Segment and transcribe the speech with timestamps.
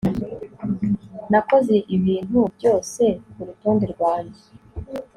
[1.31, 4.41] Nakoze ibintu byose kurutonde rwanjye